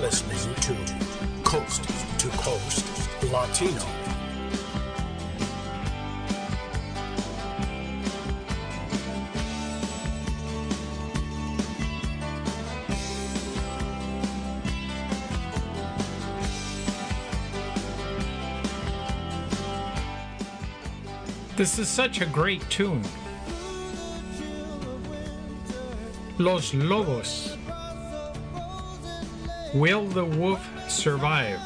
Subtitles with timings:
[0.00, 0.74] listening to
[1.44, 1.84] Coast
[2.18, 2.86] to Coast
[3.30, 3.84] Latino.
[21.56, 23.02] This is such a great tune.
[26.38, 27.59] Los Lobos.
[29.72, 31.60] Will the Wolf Survive?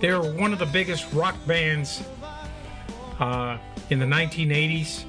[0.00, 2.04] They're one of the biggest rock bands
[3.18, 3.58] uh,
[3.90, 5.02] in the 1980s.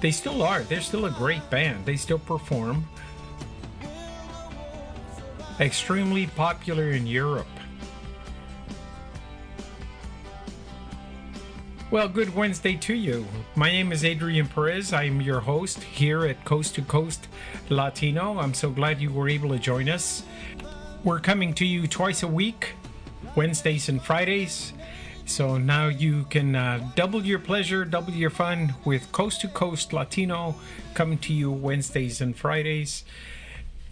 [0.00, 0.60] They still are.
[0.64, 1.86] They're still a great band.
[1.86, 2.86] They still perform.
[5.58, 7.46] Extremely popular in Europe.
[11.94, 13.24] Well, good Wednesday to you.
[13.54, 14.92] My name is Adrian Perez.
[14.92, 17.28] I'm your host here at Coast to Coast
[17.68, 18.36] Latino.
[18.36, 20.24] I'm so glad you were able to join us.
[21.04, 22.72] We're coming to you twice a week,
[23.36, 24.72] Wednesdays and Fridays.
[25.24, 29.92] So now you can uh, double your pleasure, double your fun with Coast to Coast
[29.92, 30.56] Latino
[30.94, 33.04] coming to you Wednesdays and Fridays.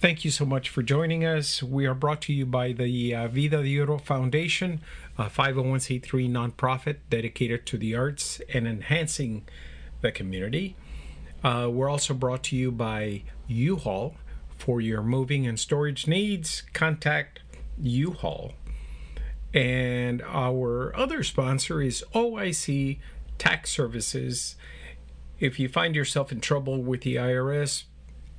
[0.02, 1.62] Thank you so much for joining us.
[1.62, 4.80] We are brought to you by the uh, Vida de Oro Foundation,
[5.16, 9.46] a 501c3 nonprofit dedicated to the arts and enhancing
[10.00, 10.74] the community.
[11.44, 14.16] Uh, we're also brought to you by U Haul.
[14.58, 17.38] For your moving and storage needs, contact
[17.80, 18.54] U Haul.
[19.54, 22.98] And our other sponsor is OIC
[23.38, 24.56] Tax Services.
[25.38, 27.84] If you find yourself in trouble with the IRS,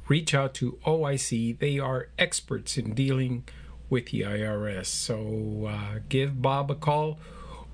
[0.07, 1.59] reach out to OIC.
[1.59, 3.43] They are experts in dealing
[3.89, 4.87] with the IRS.
[4.87, 7.19] So uh, give Bob a call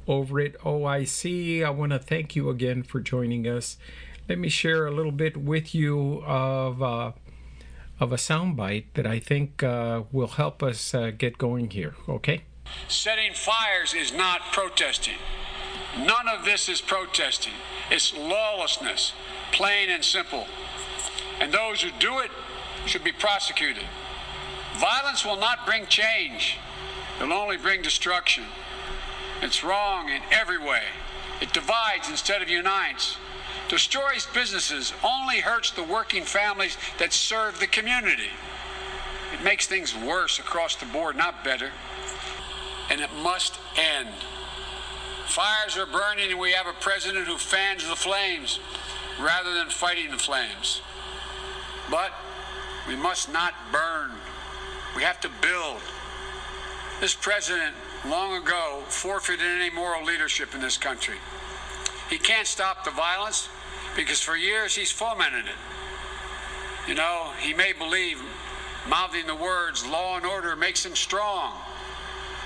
[0.07, 1.63] over at OIC.
[1.63, 3.77] I want to thank you again for joining us.
[4.27, 7.13] Let me share a little bit with you of uh,
[7.99, 11.95] of a soundbite that I think uh, will help us uh, get going here.
[12.07, 12.43] Okay.
[12.87, 15.15] Setting fires is not protesting.
[15.97, 17.53] None of this is protesting.
[17.89, 19.13] It's lawlessness,
[19.51, 20.45] plain and simple
[21.39, 22.31] and those who do it
[22.85, 23.83] should be prosecuted.
[24.77, 26.57] Violence will not bring change,
[27.17, 28.43] it'll only bring destruction.
[29.41, 30.83] It's wrong in every way.
[31.41, 33.17] It divides instead of unites.
[33.69, 38.29] Destroys businesses, only hurts the working families that serve the community.
[39.33, 41.71] It makes things worse across the board, not better.
[42.89, 44.09] And it must end.
[45.27, 48.59] Fires are burning, and we have a president who fans the flames
[49.21, 50.81] rather than fighting the flames.
[51.89, 52.11] But
[52.87, 54.11] we must not burn.
[54.95, 55.81] We have to build.
[57.01, 61.17] This president long ago forfeited any moral leadership in this country.
[62.09, 63.47] He can't stop the violence
[63.95, 66.89] because for years he's fomented it.
[66.89, 68.21] You know, he may believe
[68.87, 71.53] mouthing the words law and order makes him strong.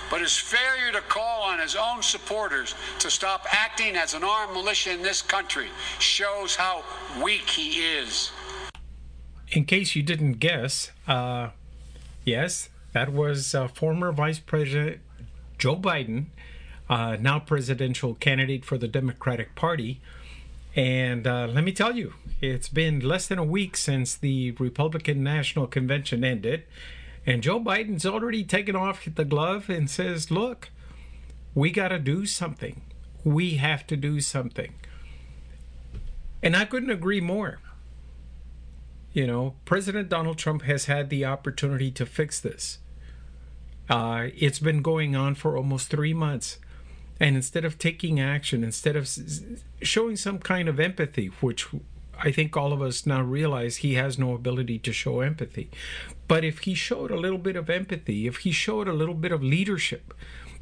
[0.09, 4.53] But his failure to call on his own supporters to stop acting as an armed
[4.53, 6.83] militia in this country shows how
[7.23, 8.31] weak he is
[9.53, 11.49] in case you didn't guess, uh,
[12.25, 14.99] yes, that was uh, former Vice President
[15.59, 16.25] Joe Biden,
[16.89, 20.01] uh, now presidential candidate for the Democratic Party.
[20.75, 25.23] And uh, let me tell you, it's been less than a week since the Republican
[25.23, 26.63] National Convention ended.
[27.25, 30.69] And Joe Biden's already taken off the glove and says, look,
[31.53, 32.81] we got to do something.
[33.23, 34.73] We have to do something.
[36.41, 37.59] And I couldn't agree more.
[39.13, 42.79] You know, President Donald Trump has had the opportunity to fix this.
[43.87, 46.57] Uh, it's been going on for almost three months.
[47.19, 49.07] And instead of taking action, instead of
[49.81, 51.67] showing some kind of empathy, which
[52.17, 55.69] I think all of us now realize he has no ability to show empathy.
[56.27, 59.31] But if he showed a little bit of empathy, if he showed a little bit
[59.31, 60.13] of leadership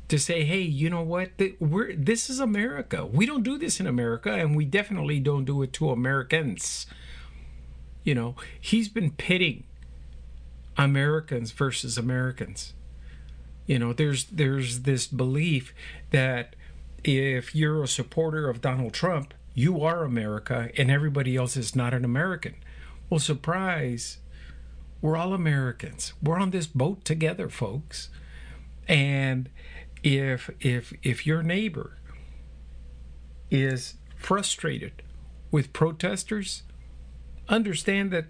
[0.10, 1.30] to say, hey, you know what?
[1.60, 3.06] We're, this is America.
[3.06, 6.86] We don't do this in America, and we definitely don't do it to Americans.
[8.04, 9.64] You know, he's been pitting
[10.78, 12.74] Americans versus Americans.
[13.68, 15.74] You know, there's there's this belief
[16.10, 16.56] that
[17.04, 21.94] if you're a supporter of Donald Trump, you are America and everybody else is not
[21.94, 22.56] an American.
[23.10, 24.18] Well, surprise,
[25.02, 26.14] we're all Americans.
[26.22, 28.10] We're on this boat together, folks.
[28.88, 29.50] And
[30.04, 31.98] if if if your neighbor
[33.50, 35.04] is frustrated
[35.52, 36.64] with protesters,
[37.52, 38.26] understand that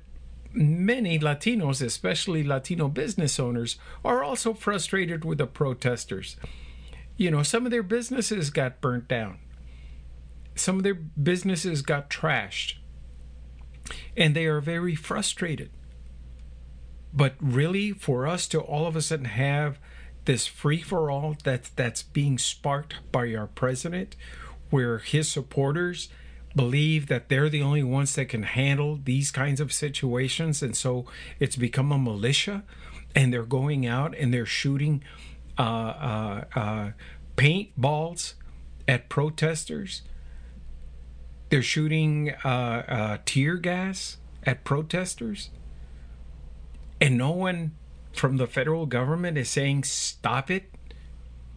[0.53, 6.35] many Latinos, especially Latino business owners, are also frustrated with the protesters.
[7.15, 9.37] You know, some of their businesses got burnt down,
[10.55, 12.75] some of their businesses got trashed,
[14.17, 15.69] and they are very frustrated.
[17.13, 19.79] But really, for us to all of a sudden have
[20.25, 24.15] this free for all that that's being sparked by our president,
[24.69, 26.09] where his supporters
[26.55, 31.05] believe that they're the only ones that can handle these kinds of situations, and so
[31.39, 32.63] it's become a militia,
[33.15, 35.03] and they're going out and they're shooting
[35.57, 36.91] uh, uh, uh,
[37.35, 38.33] paintballs
[38.87, 40.01] at protesters.
[41.49, 45.49] They're shooting uh, uh, tear gas at protesters.
[46.99, 47.75] And no one
[48.13, 50.71] from the federal government is saying stop it.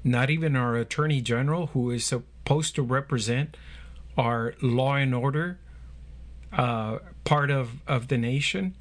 [0.02, 3.56] Not even our attorney general, who is supposed to represent
[4.16, 5.58] our law and order
[6.52, 8.76] uh, part of, of the nation.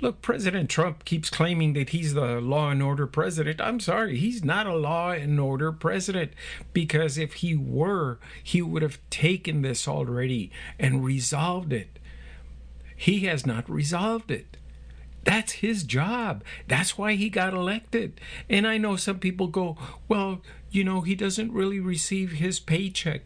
[0.00, 3.60] Look, President Trump keeps claiming that he's the law and order president.
[3.60, 6.32] I'm sorry, he's not a law and order president
[6.72, 12.00] because if he were, he would have taken this already and resolved it.
[12.96, 14.56] He has not resolved it.
[15.24, 16.42] That's his job.
[16.66, 18.20] That's why he got elected.
[18.50, 19.76] And I know some people go,
[20.08, 20.40] well,
[20.70, 23.22] you know, he doesn't really receive his paycheck.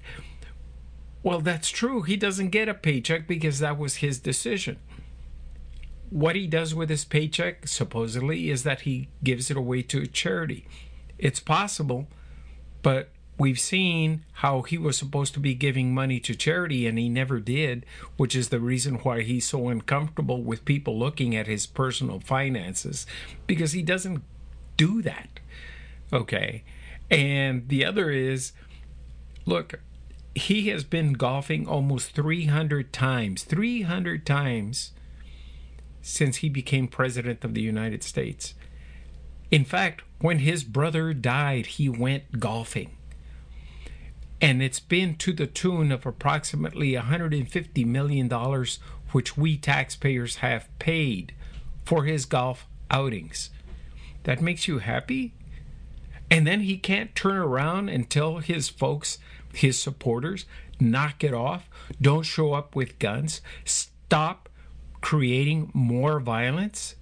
[1.26, 2.02] Well, that's true.
[2.02, 4.78] He doesn't get a paycheck because that was his decision
[6.10, 10.06] what he does with his paycheck, supposedly, is that he gives it away to a
[10.06, 10.66] charity.
[11.18, 12.06] It's possible,
[12.82, 17.08] but we've seen how he was supposed to be giving money to charity and he
[17.08, 17.84] never did,
[18.16, 23.06] which is the reason why he's so uncomfortable with people looking at his personal finances
[23.46, 24.22] because he doesn't
[24.76, 25.40] do that.
[26.12, 26.62] Okay.
[27.10, 28.52] And the other is
[29.44, 29.80] look,
[30.36, 34.92] he has been golfing almost 300 times, 300 times
[36.02, 38.52] since he became president of the United States.
[39.50, 42.90] In fact, when his brother died, he went golfing.
[44.38, 48.28] And it's been to the tune of approximately $150 million,
[49.12, 51.32] which we taxpayers have paid
[51.86, 53.48] for his golf outings.
[54.24, 55.32] That makes you happy?
[56.30, 59.16] And then he can't turn around and tell his folks,
[59.56, 60.44] his supporters,
[60.78, 61.68] knock it off,
[62.00, 64.48] don't show up with guns, stop
[65.00, 66.96] creating more violence.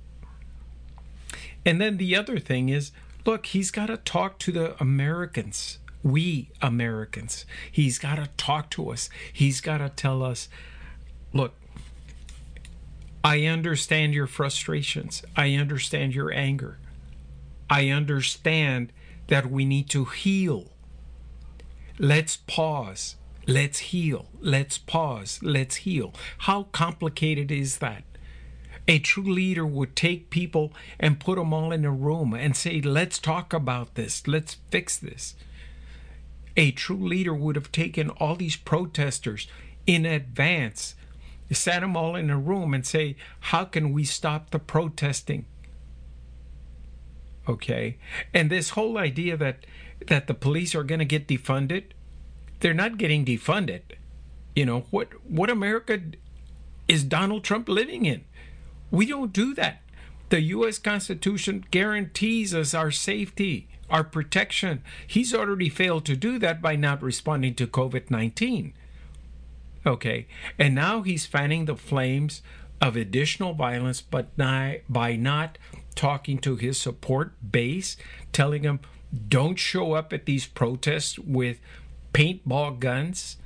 [1.66, 2.92] And then the other thing is
[3.26, 7.46] look, he's got to talk to the Americans, we Americans.
[7.72, 9.08] He's got to talk to us.
[9.32, 10.48] He's got to tell us
[11.32, 11.54] look,
[13.24, 16.78] I understand your frustrations, I understand your anger,
[17.70, 18.92] I understand
[19.28, 20.73] that we need to heal.
[21.98, 23.16] Let's pause.
[23.46, 24.26] Let's heal.
[24.40, 25.38] Let's pause.
[25.42, 26.12] Let's heal.
[26.38, 28.04] How complicated is that?
[28.86, 32.80] A true leader would take people and put them all in a room and say,
[32.80, 34.26] Let's talk about this.
[34.26, 35.34] Let's fix this.
[36.56, 39.46] A true leader would have taken all these protesters
[39.86, 40.94] in advance,
[41.50, 45.46] sat them all in a room and say, How can we stop the protesting?
[47.48, 47.98] Okay.
[48.32, 49.64] And this whole idea that
[50.06, 51.84] that the police are going to get defunded,
[52.60, 53.82] they're not getting defunded.
[54.54, 56.00] You know, what what America
[56.86, 58.24] is Donald Trump living in?
[58.90, 59.82] We don't do that.
[60.28, 64.82] The US Constitution guarantees us our safety, our protection.
[65.06, 68.72] He's already failed to do that by not responding to COVID-19.
[69.86, 70.26] Okay.
[70.58, 72.42] And now he's fanning the flames
[72.80, 75.58] of additional violence but by not
[75.94, 77.96] talking to his support base,
[78.32, 78.80] telling them
[79.28, 81.60] don't show up at these protests with
[82.12, 83.36] paintball guns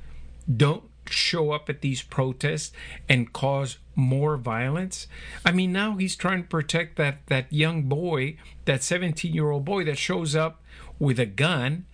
[0.55, 2.71] don't show up at these protests
[3.07, 5.07] and cause more violence.
[5.45, 9.65] I mean, now he's trying to protect that, that young boy, that 17 year old
[9.65, 10.61] boy that shows up
[10.97, 11.85] with a gun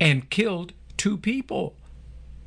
[0.00, 1.76] and killed two people.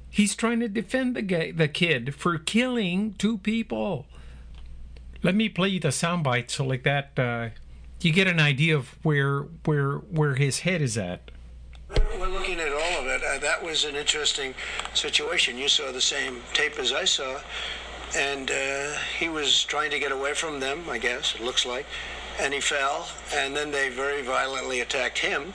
[0.09, 4.05] He's trying to defend the, guy, the kid for killing two people.
[5.23, 7.49] Let me play the soundbite so like that uh,
[8.05, 11.31] you get an idea of where where where his head is at.
[12.19, 13.21] We're looking at all of it.
[13.23, 14.53] Uh, that was an interesting
[14.93, 15.57] situation.
[15.57, 17.39] You saw the same tape as I saw,
[18.15, 21.85] and uh, he was trying to get away from them, I guess, it looks like,
[22.39, 25.53] and he fell, and then they very violently attacked him.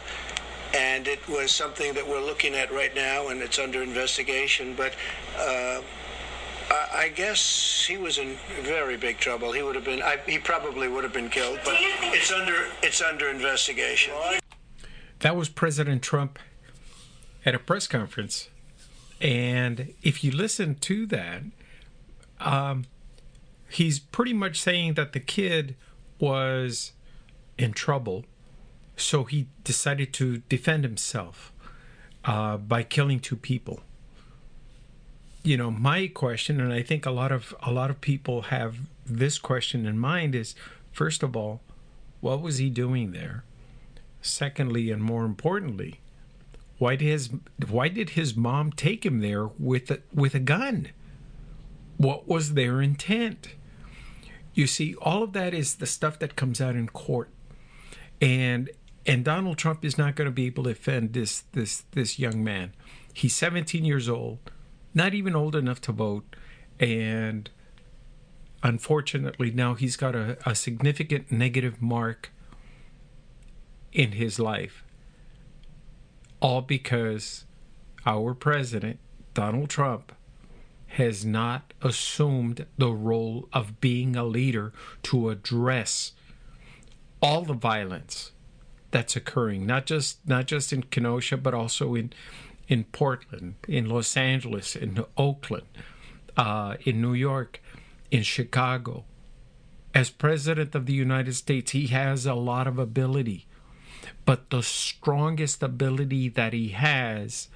[0.72, 4.74] And it was something that we're looking at right now, and it's under investigation.
[4.76, 4.94] But
[5.36, 5.82] uh,
[6.70, 9.52] I guess he was in very big trouble.
[9.52, 10.02] He would have been.
[10.02, 11.58] I, he probably would have been killed.
[11.64, 12.66] But it's under.
[12.82, 14.12] It's under investigation.
[15.20, 16.38] That was President Trump
[17.44, 18.48] at a press conference.
[19.20, 21.42] And if you listen to that,
[22.38, 22.84] um,
[23.68, 25.76] he's pretty much saying that the kid
[26.18, 26.92] was
[27.58, 28.24] in trouble.
[28.96, 31.52] So he decided to defend himself
[32.24, 33.80] uh, by killing two people.
[35.42, 38.76] You know, my question, and I think a lot of a lot of people have
[39.06, 40.54] this question in mind, is
[40.92, 41.60] First of all,
[42.20, 43.44] what was he doing there?
[44.20, 46.00] Secondly, and more importantly,
[46.78, 47.30] why did his
[47.68, 50.88] why did his mom take him there with a, with a gun?
[51.96, 53.54] What was their intent?
[54.54, 57.30] You see, all of that is the stuff that comes out in court,
[58.20, 58.70] and
[59.06, 62.42] and Donald Trump is not going to be able to defend this this this young
[62.42, 62.74] man.
[63.12, 64.38] He's 17 years old,
[64.94, 66.36] not even old enough to vote,
[66.78, 67.50] and
[68.62, 72.30] unfortunately now he's got a, a significant negative mark
[73.92, 74.84] in his life.
[76.40, 77.44] All because
[78.06, 78.98] our president,
[79.34, 80.12] Donald Trump,
[80.88, 84.72] has not assumed the role of being a leader
[85.04, 86.12] to address
[87.22, 88.32] all the violence
[88.90, 92.12] that's occurring, not just not just in Kenosha, but also in
[92.70, 95.66] in Portland, in Los Angeles, in Oakland,
[96.36, 97.60] uh, in New York,
[98.12, 99.04] in Chicago.
[99.92, 103.46] As president of the United States, he has a lot of ability,
[104.24, 107.48] but the strongest ability that he has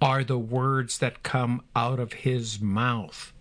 [0.00, 3.32] are the words that come out of his mouth.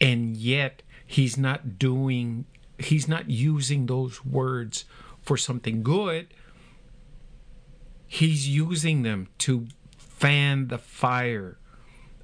[0.00, 2.46] And yet, he's not doing,
[2.78, 4.86] he's not using those words
[5.22, 6.26] for something good.
[8.08, 9.68] He's using them to
[10.16, 11.58] fan the fire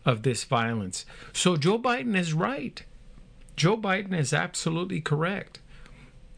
[0.05, 1.05] of this violence.
[1.33, 2.83] So Joe Biden is right.
[3.57, 5.61] Joe Biden is absolutely correct.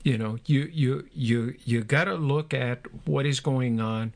[0.03, 4.13] You know, you you you you got to look at what is going on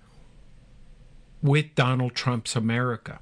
[1.40, 3.20] with Donald Trump's America.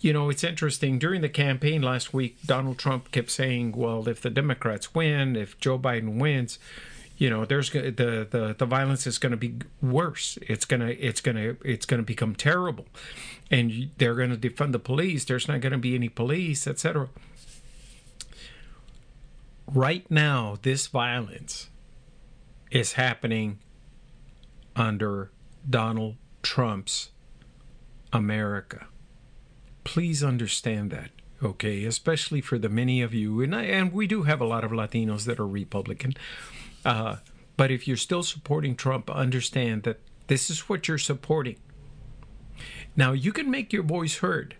[0.00, 0.98] You know, it's interesting.
[0.98, 5.58] During the campaign last week, Donald Trump kept saying, "Well, if the Democrats win, if
[5.58, 6.58] Joe Biden wins,
[7.22, 10.40] you know, there's the the the violence is going to be worse.
[10.42, 12.86] It's gonna it's gonna it's gonna become terrible,
[13.48, 15.24] and they're going to defund the police.
[15.24, 17.10] There's not going to be any police, etc."
[19.72, 21.70] Right now, this violence
[22.72, 23.60] is happening
[24.74, 25.30] under
[25.70, 27.10] Donald Trump's
[28.12, 28.88] America.
[29.84, 31.10] Please understand that,
[31.40, 31.84] okay?
[31.84, 34.72] Especially for the many of you, and, I, and we do have a lot of
[34.72, 36.14] Latinos that are Republican.
[36.84, 37.16] Uh,
[37.56, 41.56] but if you're still supporting Trump, understand that this is what you're supporting.
[42.96, 44.56] Now, you can make your voice heard.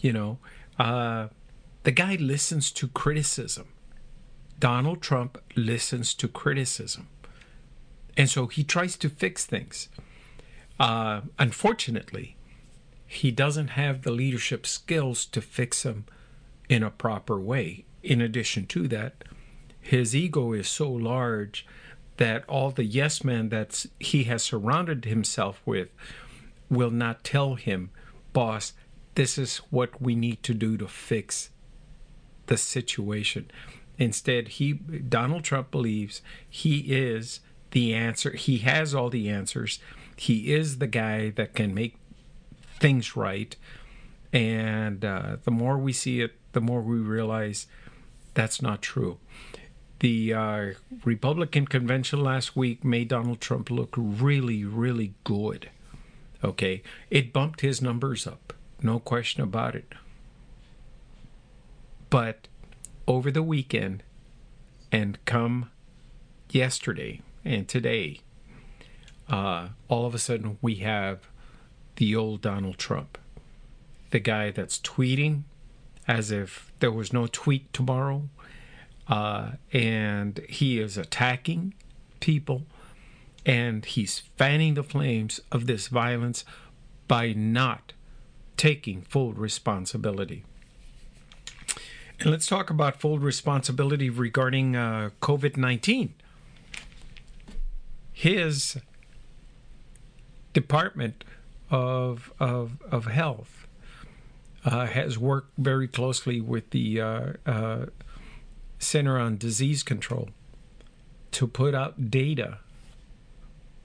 [0.00, 0.38] You know,
[0.78, 1.28] uh,
[1.82, 3.68] the guy listens to criticism.
[4.58, 7.08] Donald Trump listens to criticism.
[8.16, 9.88] And so he tries to fix things.
[10.78, 12.36] Uh, unfortunately,
[13.06, 16.04] he doesn't have the leadership skills to fix them
[16.68, 17.84] in a proper way.
[18.02, 19.24] In addition to that,
[19.80, 21.66] his ego is so large
[22.16, 25.88] that all the yes men that he has surrounded himself with
[26.68, 27.90] will not tell him,
[28.32, 28.74] boss,
[29.14, 31.50] this is what we need to do to fix
[32.46, 33.50] the situation.
[33.98, 38.32] Instead, he Donald Trump believes he is the answer.
[38.32, 39.78] He has all the answers.
[40.16, 41.96] He is the guy that can make
[42.78, 43.56] things right.
[44.32, 47.66] And uh, the more we see it, the more we realize
[48.34, 49.18] that's not true.
[50.00, 50.66] The uh,
[51.04, 55.70] Republican convention last week made Donald Trump look really, really good.
[56.42, 56.82] Okay.
[57.10, 59.92] It bumped his numbers up, no question about it.
[62.08, 62.48] But
[63.06, 64.02] over the weekend
[64.90, 65.70] and come
[66.50, 68.20] yesterday and today,
[69.28, 71.28] uh, all of a sudden we have
[71.96, 73.18] the old Donald Trump,
[74.10, 75.42] the guy that's tweeting
[76.08, 78.28] as if there was no tweet tomorrow,
[79.10, 81.74] uh, and he is attacking
[82.20, 82.62] people,
[83.44, 86.44] and he's fanning the flames of this violence
[87.08, 87.92] by not
[88.56, 90.44] taking full responsibility.
[92.20, 96.14] And let's talk about full responsibility regarding uh, COVID 19.
[98.12, 98.76] His
[100.52, 101.24] Department
[101.70, 103.66] of, of, of Health
[104.64, 107.86] uh, has worked very closely with the uh, uh
[108.80, 110.30] Center on Disease Control
[111.30, 112.58] to put out data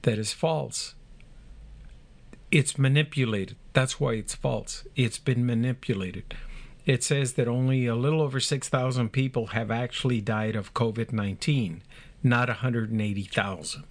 [0.02, 0.96] that is false.
[2.50, 3.56] It's manipulated.
[3.74, 4.88] That's why it's false.
[4.96, 6.34] It's been manipulated
[6.86, 11.82] it says that only a little over 6,000 people have actually died of COVID 19,
[12.22, 13.84] not 180,000.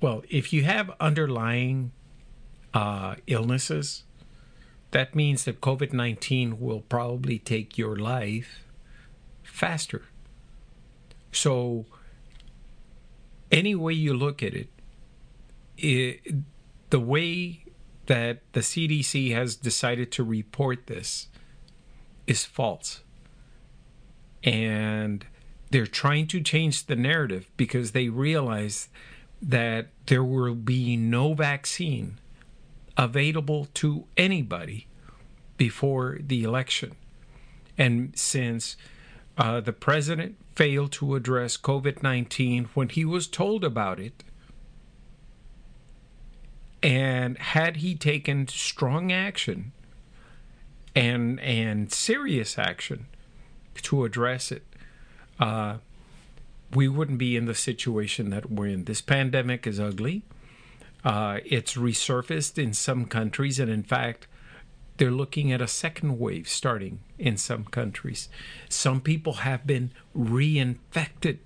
[0.00, 1.92] Well, if you have underlying
[2.72, 4.04] uh, illnesses,
[4.92, 8.65] that means that COVID 19 will probably take your life
[9.56, 10.02] faster.
[11.32, 11.86] So,
[13.50, 14.68] any way you look at it,
[15.78, 16.20] it
[16.90, 17.64] the way
[18.04, 21.28] that the CDC has decided to report this
[22.26, 23.02] is false.
[24.44, 25.24] And
[25.70, 28.88] they're trying to change the narrative because they realize
[29.40, 32.18] that there will be no vaccine
[32.96, 34.86] available to anybody
[35.56, 36.94] before the election.
[37.76, 38.76] And since
[39.38, 44.24] uh, the president failed to address COVID 19 when he was told about it,
[46.82, 49.72] and had he taken strong action
[50.94, 53.06] and and serious action
[53.74, 54.64] to address it,
[55.38, 55.76] uh,
[56.74, 58.84] we wouldn't be in the situation that we're in.
[58.84, 60.22] This pandemic is ugly.
[61.04, 64.26] Uh, it's resurfaced in some countries, and in fact,
[64.98, 68.28] they're looking at a second wave starting in some countries.
[68.68, 71.38] Some people have been reinfected.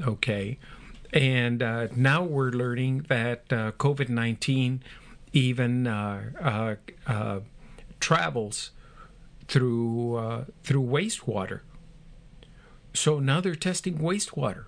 [0.00, 0.58] Okay.
[1.12, 4.82] And uh, now we're learning that uh, COVID 19
[5.32, 6.74] even uh, uh,
[7.06, 7.40] uh
[8.00, 8.70] travels
[9.46, 11.60] through, uh, through wastewater.
[12.94, 14.64] So now they're testing wastewater.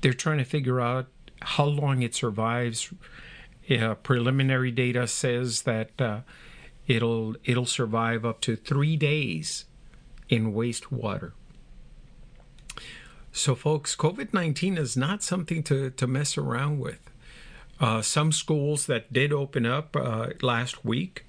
[0.00, 1.08] They're trying to figure out
[1.42, 2.92] how long it survives.
[4.02, 6.24] preliminary data says that
[6.90, 9.64] it'll it'll survive up to three days
[10.28, 11.32] in wastewater.
[13.32, 16.98] So, folks, COVID 19 is not something to, to mess around with.
[17.78, 21.24] Uh, some schools that did open up uh, last week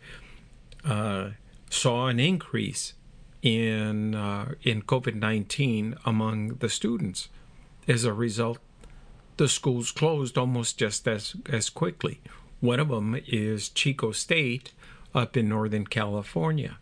[0.83, 1.29] uh,
[1.69, 2.93] saw an increase
[3.43, 7.29] in, uh, in COVID 19 among the students.
[7.87, 8.57] As a result,
[9.37, 12.19] the schools closed almost just as, as quickly.
[12.61, 14.71] One of them is Chico State,
[15.13, 16.77] up in Northern California.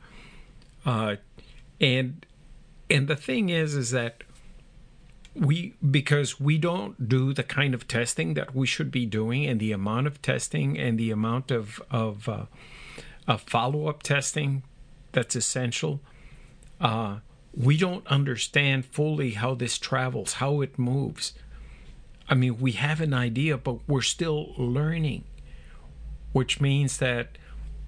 [0.86, 1.16] Uh,
[1.80, 2.26] and
[2.90, 4.24] and the thing is, is that
[5.36, 9.60] we because we don't do the kind of testing that we should be doing, and
[9.60, 12.46] the amount of testing and the amount of of, uh,
[13.28, 14.64] of follow up testing
[15.12, 16.02] that's essential.
[16.80, 17.20] Uh,
[17.54, 21.34] we don't understand fully how this travels, how it moves.
[22.30, 25.24] I mean, we have an idea, but we're still learning,
[26.32, 27.38] which means that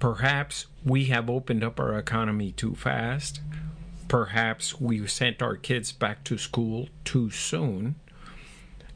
[0.02, 3.40] Perhaps we have opened up our economy too fast.
[4.08, 7.94] Perhaps we sent our kids back to school too soon.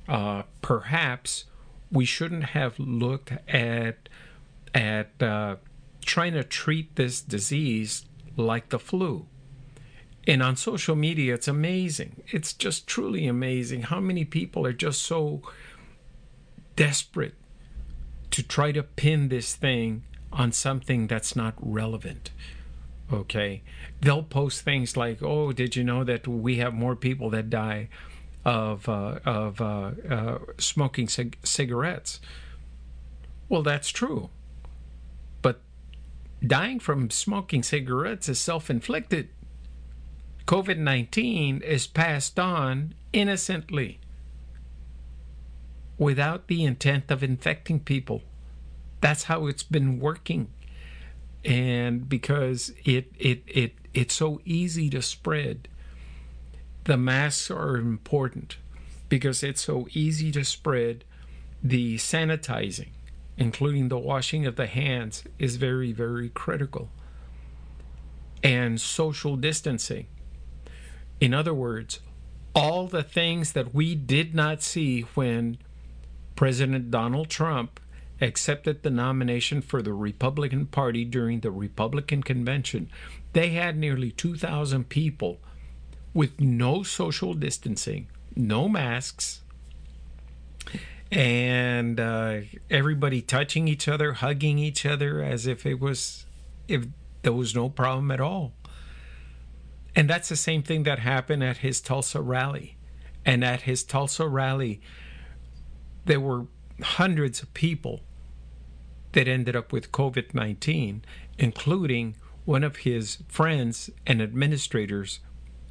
[0.10, 1.46] Uh, perhaps
[1.92, 4.10] we shouldn't have looked at
[4.74, 5.58] at uh,
[6.04, 9.28] trying to treat this disease like the flu.
[10.28, 12.24] And on social media, it's amazing.
[12.30, 15.44] It's just truly amazing how many people are just so
[16.76, 17.36] desperate
[18.32, 20.02] to try to pin this thing
[20.36, 22.30] on something that's not relevant.
[23.12, 23.64] Okay.
[24.02, 27.88] They'll post things like, oh, did you know that we have more people that die
[28.44, 32.20] of, uh, of uh, uh, smoking cig- cigarettes?
[33.48, 34.30] Well, that's true.
[35.42, 35.62] But
[36.46, 39.30] dying from smoking cigarettes is self inflicted.
[40.48, 44.00] COVID 19 is passed on innocently
[45.98, 48.22] without the intent of infecting people
[49.06, 50.52] that's how it's been working.
[51.44, 55.68] And because it it it it's so easy to spread
[56.86, 58.58] the masks are important
[59.08, 61.04] because it's so easy to spread.
[61.62, 62.90] The sanitizing
[63.38, 66.90] including the washing of the hands is very very critical.
[68.44, 70.08] And social distancing.
[71.20, 72.00] In other words
[72.56, 75.60] all the things that we did not see when
[76.36, 77.80] President Donald Trump
[78.22, 82.90] accepted the nomination for the Republican Party during the Republican convention,
[83.34, 85.40] they had nearly 2,000 people
[86.14, 89.42] with no social distancing, no masks,
[91.12, 96.26] and uh, everybody touching each other, hugging each other as if it was,
[96.68, 96.86] if
[97.22, 98.54] there was no problem at all.
[99.96, 102.78] And that's the same thing that happened at his Tulsa rally.
[103.26, 104.82] And at his Tulsa rally,
[106.06, 106.48] there were
[106.82, 108.02] hundreds of people
[109.14, 111.04] that ended up with COVID 19,
[111.38, 115.20] including one of his friends and administrators,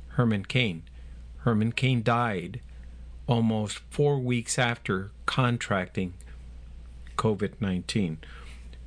[0.09, 0.83] Herman Cain.
[1.39, 2.61] Herman Cain died
[3.27, 6.15] almost four weeks after contracting
[7.17, 8.19] COVID 19.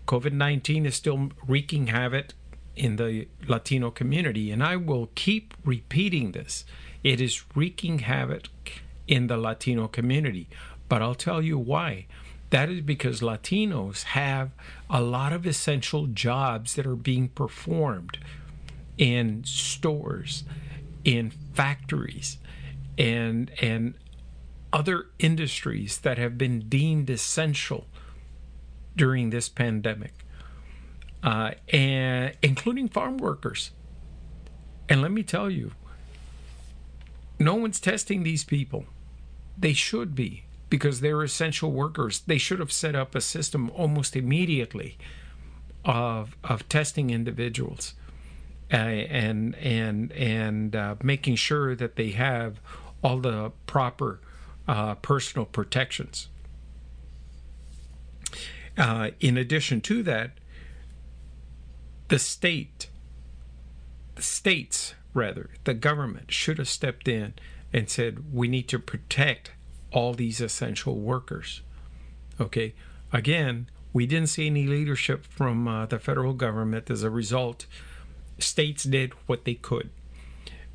[0.08, 2.34] COVID 19 is still wreaking havoc
[2.75, 6.65] in the Latino community, and I will keep repeating this.
[7.03, 8.49] It is wreaking havoc
[9.08, 10.47] in the Latino community.
[10.89, 12.08] But I'll tell you why.
[12.50, 14.52] That is because Latinos have
[14.89, 18.19] a lot of essential jobs that are being performed
[18.97, 20.43] in stores,
[21.04, 22.38] in factories,
[22.97, 23.95] and and
[24.71, 27.88] other industries that have been deemed essential
[28.95, 30.13] during this pandemic,
[31.23, 33.71] uh, and including farm workers.
[34.89, 35.71] And let me tell you,
[37.39, 38.86] no one's testing these people.
[39.58, 42.19] They should be because they're essential workers.
[42.19, 44.97] They should have set up a system almost immediately
[45.86, 47.93] of of testing individuals
[48.71, 52.60] uh, and and and uh, making sure that they have
[53.03, 54.19] all the proper
[54.67, 56.27] uh, personal protections.
[58.77, 60.32] Uh, in addition to that,
[62.10, 62.89] the state,
[64.15, 67.34] the states rather, the government should have stepped in
[67.73, 69.51] and said we need to protect
[69.91, 71.62] all these essential workers.
[72.39, 72.73] Okay,
[73.12, 76.89] again, we didn't see any leadership from uh, the federal government.
[76.89, 77.65] As a result,
[78.38, 79.89] states did what they could.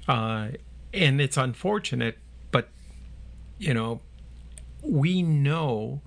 [0.09, 0.49] Uh,
[0.93, 2.19] and it's unfortunate,
[2.51, 2.69] but,
[3.59, 4.01] you know,
[4.83, 6.01] we know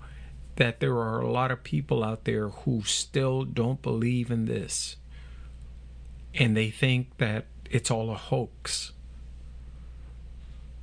[0.57, 4.97] that there are a lot of people out there who still don't believe in this.
[6.33, 8.91] And they think that it's all a hoax.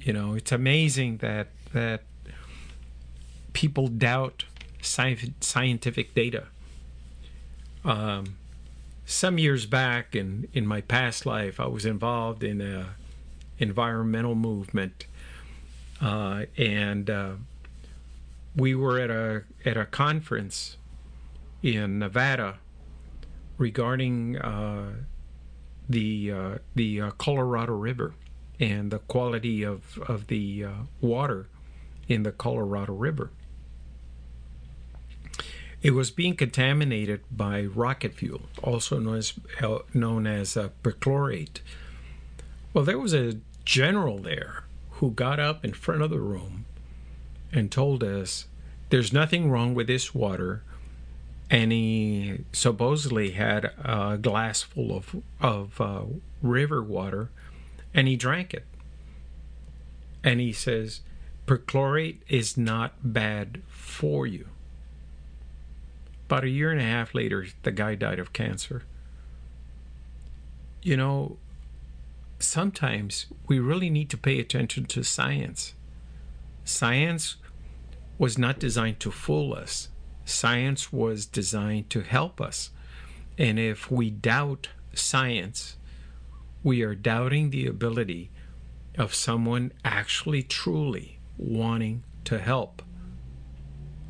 [0.00, 2.02] You know, it's amazing that that
[3.52, 4.44] people doubt
[4.80, 6.46] scientific data.
[7.84, 8.36] Um,
[9.04, 12.94] some years back in, in my past life, I was involved in a
[13.58, 15.06] environmental movement,
[16.00, 17.32] uh, and uh,
[18.56, 20.76] we were at a at a conference
[21.62, 22.58] in Nevada
[23.58, 24.92] regarding uh,
[25.88, 28.14] the uh, the uh, Colorado River
[28.58, 31.48] and the quality of of the uh, water
[32.08, 33.30] in the Colorado River
[35.82, 39.34] it was being contaminated by rocket fuel, also known as,
[39.92, 41.60] known as uh, perchlorate.
[42.72, 46.64] Well, there was a general there who got up in front of the room
[47.52, 48.46] and told us
[48.90, 50.62] there's nothing wrong with this water.
[51.50, 56.02] And he supposedly had a glass full of, of uh,
[56.40, 57.28] river water
[57.92, 58.64] and he drank it.
[60.24, 61.00] And he says,
[61.46, 64.46] perchlorate is not bad for you.
[66.32, 68.84] About a year and a half later, the guy died of cancer.
[70.82, 71.36] You know,
[72.38, 75.74] sometimes we really need to pay attention to science.
[76.64, 77.36] Science
[78.16, 79.90] was not designed to fool us,
[80.24, 82.70] science was designed to help us.
[83.36, 85.76] And if we doubt science,
[86.62, 88.30] we are doubting the ability
[88.96, 92.80] of someone actually truly wanting to help.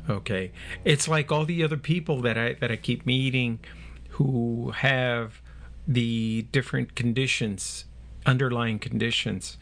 [0.09, 0.51] Okay,
[0.83, 3.59] it's like all the other people that I that I keep meeting,
[4.09, 5.41] who have
[5.87, 7.85] the different conditions,
[8.25, 9.57] underlying conditions.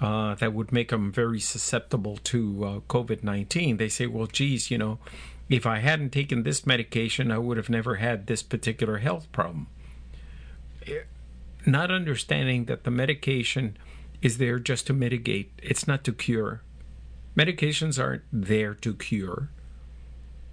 [0.00, 3.76] Uh, that would make them very susceptible to uh, COVID 19.
[3.76, 4.98] They say, well, geez, you know,
[5.48, 9.68] if I hadn't taken this medication, I would have never had this particular health problem.
[11.64, 13.76] Not understanding that the medication
[14.20, 16.62] is there just to mitigate, it's not to cure.
[17.36, 19.50] Medications aren't there to cure,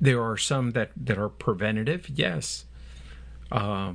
[0.02, 2.66] there are some that, that are preventative, yes.
[3.52, 3.94] Uh,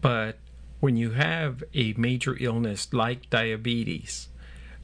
[0.00, 0.38] but
[0.80, 4.28] when you have a major illness like diabetes,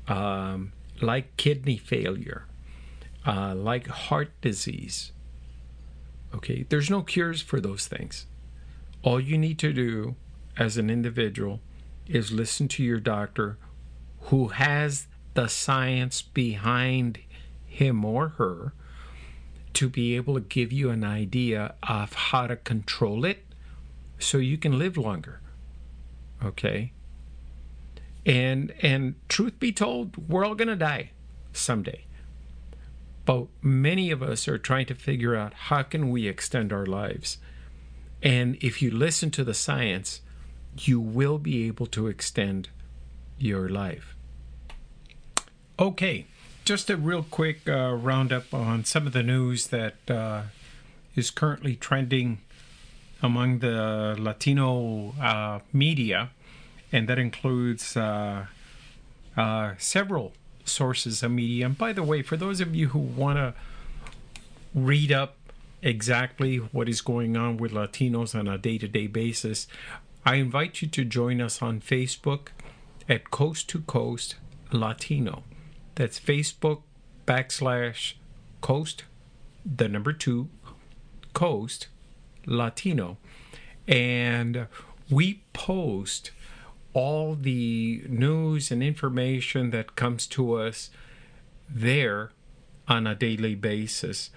[0.07, 0.73] um,
[1.03, 2.47] like kidney failure,
[3.27, 5.11] uh, like heart disease,
[6.33, 8.27] okay, there's no cures for those things.
[9.03, 10.15] All you need to do
[10.57, 11.61] as an individual
[12.07, 13.59] is listen to your doctor
[14.23, 17.19] who has the science behind
[17.67, 18.73] him or her
[19.79, 23.47] to be able to give you an idea of how to control it
[24.19, 25.41] so you can live longer.
[26.45, 26.93] Okay?
[28.27, 31.13] And and truth be told, we're all going to die
[31.53, 32.07] someday.
[33.25, 37.39] But many of us are trying to figure out how can we extend our lives.
[38.21, 40.23] And if you listen to the science,
[40.77, 42.71] you will be able to extend
[43.39, 44.17] your life.
[45.79, 46.27] Okay,
[46.69, 50.43] just a real quick uh, roundup on some of the news that uh,
[51.17, 52.41] is currently trending
[53.23, 56.29] among the Latino uh, media,
[56.93, 58.45] and that includes uh,
[59.35, 60.35] uh, several
[60.67, 61.65] sources of media.
[61.65, 63.55] And by the way, for those of you who want to
[64.75, 65.37] read up
[65.81, 69.69] exactly what is going on with Latinos on a day to day basis,
[70.27, 72.49] I invite you to join us on Facebook
[73.09, 74.37] at Coast to Coast
[74.71, 75.45] Latino.
[75.99, 76.83] That's Facebook
[77.27, 78.13] backslash
[78.61, 79.03] Coast,
[79.67, 80.49] the number two,
[81.33, 81.89] Coast
[82.47, 83.17] Latino.
[83.89, 84.69] And
[85.11, 86.31] we post
[86.93, 90.91] all the news and information that comes to us
[91.69, 92.31] there
[92.87, 94.31] on a daily basis.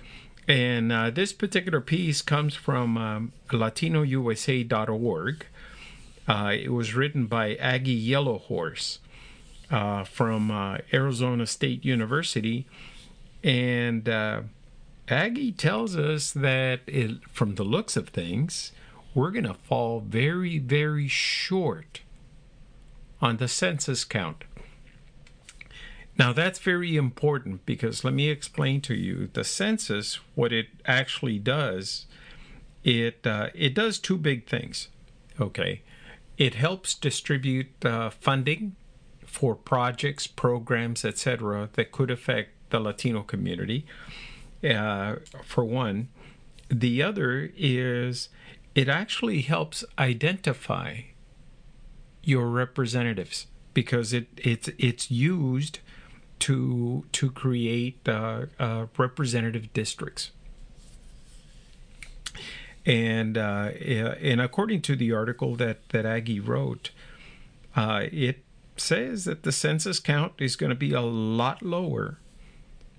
[0.47, 5.45] And uh, this particular piece comes from um, latinousa.org.
[6.27, 8.97] Uh, it was written by Aggie Yellowhorse.
[9.71, 12.67] Uh, from uh, Arizona State University,
[13.43, 14.41] and uh,
[15.07, 18.71] Aggie tells us that it, from the looks of things,
[19.15, 22.01] we're going to fall very, very short
[23.21, 24.43] on the census count.
[26.17, 31.39] Now, that's very important because let me explain to you the census, what it actually
[31.39, 32.05] does.
[32.83, 34.89] It, uh, it does two big things.
[35.39, 35.81] Okay.
[36.37, 38.75] It helps distribute uh, funding
[39.31, 43.85] for projects, programs, etc., that could affect the Latino community,
[44.63, 45.15] uh,
[45.45, 46.09] for one.
[46.69, 48.29] The other is
[48.75, 51.01] it actually helps identify
[52.23, 55.79] your representatives because it it's it's used
[56.39, 60.31] to to create uh, uh, representative districts.
[62.85, 63.71] And uh,
[64.21, 66.91] and according to the article that that Aggie wrote,
[67.75, 68.43] uh, it
[68.81, 72.17] says that the census count is going to be a lot lower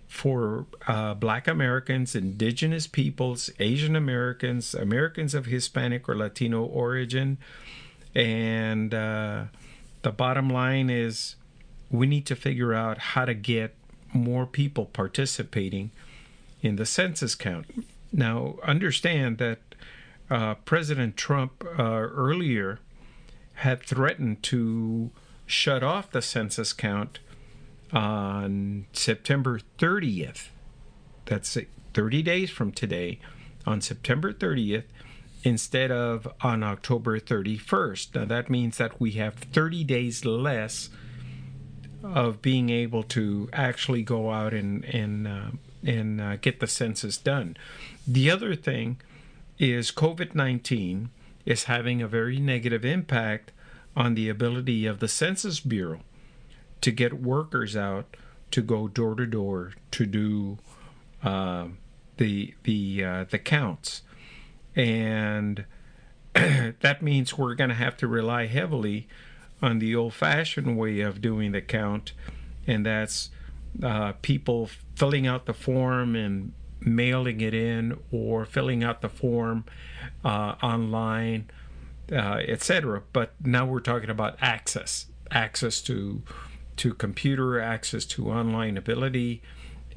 [0.07, 7.39] for uh, Black Americans, Indigenous peoples, Asian Americans, Americans of Hispanic or Latino origin,
[8.15, 9.45] and uh,
[10.03, 11.37] the bottom line is
[11.91, 13.75] we need to figure out how to get
[14.13, 15.91] more people participating
[16.61, 17.67] in the census count.
[18.13, 19.59] Now, understand that
[20.31, 22.79] uh, President Trump uh, earlier
[23.55, 25.11] had threatened to
[25.53, 27.19] shut off the census count
[27.93, 30.49] on September 30th.
[31.27, 31.59] That's
[31.93, 33.21] 30 days from today,
[33.67, 34.85] on September 30th,
[35.45, 38.15] instead of on October 31st.
[38.15, 40.89] Now, that means that we have 30 days less
[42.03, 45.51] of being able to actually go out and, and, uh,
[45.85, 47.57] and uh, get the census done.
[48.07, 49.01] The other thing
[49.59, 51.11] is COVID 19
[51.45, 53.53] is having a very negative impact
[53.97, 56.01] on the ability of the Census Bureau
[56.81, 58.17] to get workers out
[58.51, 60.59] to go door to door to do
[61.23, 61.69] uh,
[62.17, 64.03] the the uh, the counts,
[64.77, 65.65] and
[66.35, 69.09] that means we're going to have to rely heavily
[69.61, 72.13] on the old-fashioned way of doing the count,
[72.67, 73.31] and that's
[73.83, 79.65] uh, people filling out the form and mailing it in, or filling out the form
[80.25, 81.49] uh, online
[82.13, 83.03] uh, etc.
[83.13, 86.23] But now we're talking about access, access to
[86.77, 89.43] to computer, access to online ability,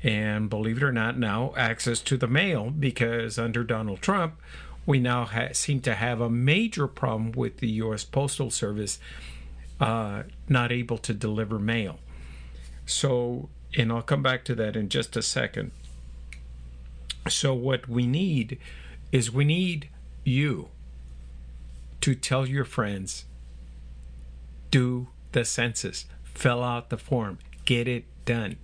[0.03, 4.35] and believe it or not, now access to the mail because under Donald Trump,
[4.85, 8.03] we now ha- seem to have a major problem with the U.S.
[8.03, 8.99] Postal Service
[9.79, 11.99] uh, not able to deliver mail.
[12.85, 15.71] So, and I'll come back to that in just a second.
[17.27, 18.59] So, what we need
[19.11, 19.89] is we need
[20.23, 20.69] you
[22.05, 23.25] to tell your friends
[24.69, 28.57] do the census, fill out the form, get it done.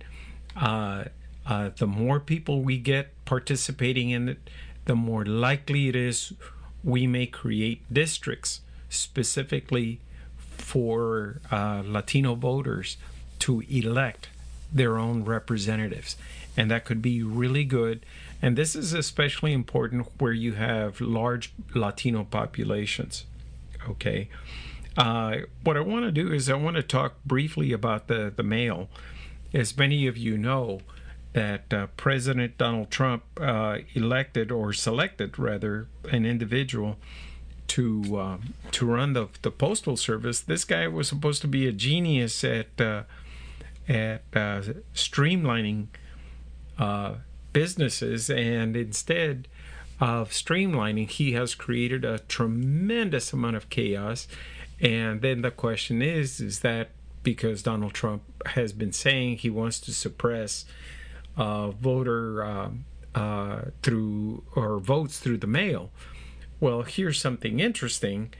[0.54, 1.06] Uh,
[1.44, 4.48] uh, the more people we get participating in it,
[4.84, 6.32] the more likely it is
[6.84, 9.98] we may create districts specifically
[10.36, 12.96] for uh, Latino voters
[13.40, 14.28] to elect
[14.72, 16.14] their own representatives.
[16.56, 18.06] And that could be really good.
[18.40, 23.24] And this is especially important where you have large Latino populations.
[23.88, 24.28] Okay.
[24.96, 28.42] Uh, what I want to do is I want to talk briefly about the, the
[28.42, 28.88] mail.
[29.54, 30.80] As many of you know,
[31.32, 36.98] that uh, President Donald Trump uh, elected or selected rather an individual
[37.68, 38.36] to uh,
[38.70, 40.40] to run the the postal service.
[40.40, 43.04] This guy was supposed to be a genius at uh,
[43.88, 44.62] at uh,
[44.94, 45.86] streamlining
[46.78, 47.14] uh,
[47.52, 49.48] businesses, and instead
[50.02, 54.26] of streamlining, he has created a tremendous amount of chaos.
[54.80, 56.90] And then the question is, is that
[57.22, 60.64] because Donald Trump has been saying he wants to suppress
[61.36, 62.70] uh, voter uh,
[63.14, 65.92] uh, through or votes through the mail?
[66.58, 68.34] Well, here's something interesting.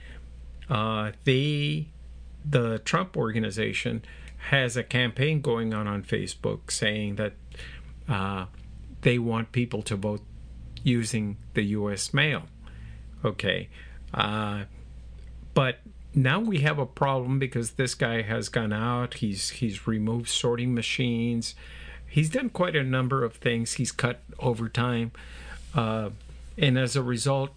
[0.68, 1.86] Uh, they,
[2.44, 4.02] the Trump organization,
[4.48, 7.34] has a campaign going on on Facebook saying that
[8.08, 8.46] uh,
[9.02, 10.22] they want people to vote
[10.82, 12.12] using the U.S.
[12.12, 12.42] mail.
[13.24, 13.68] Okay.
[14.12, 14.64] Uh,
[15.54, 15.78] but
[16.14, 19.14] now we have a problem because this guy has gone out.
[19.14, 21.54] He's he's removed sorting machines.
[22.06, 23.74] He's done quite a number of things.
[23.74, 25.12] He's cut overtime,
[25.74, 26.10] uh,
[26.58, 27.50] and as a result,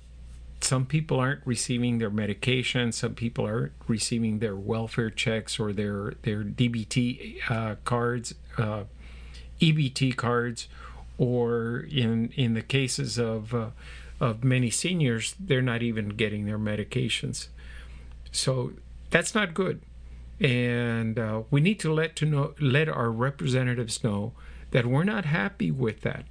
[0.61, 2.91] some people aren't receiving their medication.
[2.91, 8.83] Some people aren't receiving their welfare checks or their their DBT uh, cards, uh,
[9.59, 10.67] EBT cards,
[11.17, 13.69] or in in the cases of uh,
[14.19, 17.47] of many seniors, they're not even getting their medications.
[18.31, 18.73] So
[19.09, 19.81] that's not good.
[20.39, 24.33] And uh, we need to let to know let our representatives know
[24.71, 26.25] that we're not happy with that.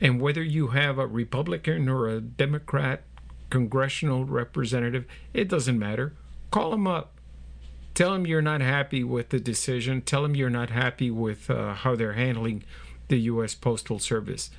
[0.00, 3.02] And whether you have a Republican or a Democrat
[3.50, 6.14] congressional representative, it doesn't matter.
[6.50, 7.14] Call them up.
[7.94, 10.02] Tell them you're not happy with the decision.
[10.02, 12.62] Tell them you're not happy with uh, how they're handling
[13.08, 13.54] the U.S.
[13.54, 14.50] Postal Service.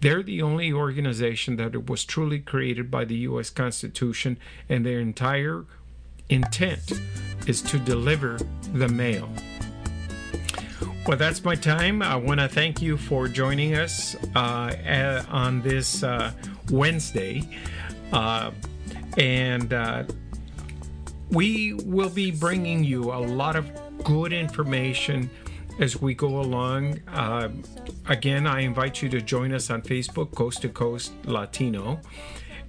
[0.00, 3.50] They're the only organization that was truly created by the U.S.
[3.50, 5.66] Constitution, and their entire
[6.30, 6.92] intent
[7.46, 8.38] is to deliver
[8.72, 9.28] the mail.
[11.06, 12.02] Well, that's my time.
[12.02, 16.32] I want to thank you for joining us uh, on this uh,
[16.70, 17.42] Wednesday.
[18.12, 18.52] Uh,
[19.18, 20.04] and uh,
[21.30, 23.70] we will be bringing you a lot of
[24.04, 25.30] good information
[25.80, 27.00] as we go along.
[27.08, 27.48] Uh,
[28.06, 32.00] again, I invite you to join us on Facebook, Coast to Coast Latino.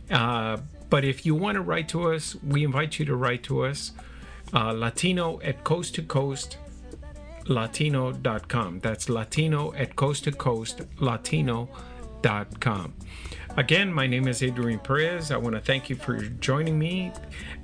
[0.09, 0.57] Uh,
[0.89, 3.91] but if you want to write to us, we invite you to write to us,
[4.53, 6.57] uh, Latino at Coast to Coast
[7.47, 8.79] latino.com.
[8.79, 12.93] That's latino at coast to coast latino.com.
[13.57, 15.31] Again, my name is Adrian Perez.
[15.31, 17.11] I want to thank you for joining me,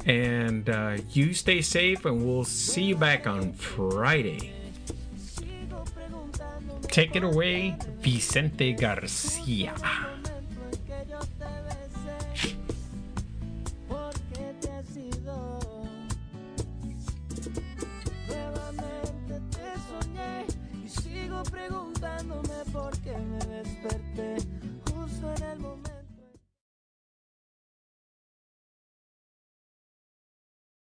[0.06, 4.54] and uh, you stay safe, and we'll see you back on Friday.
[6.90, 9.74] Take it away, Vicente Garcia.
[21.52, 23.16] preguntándome por qué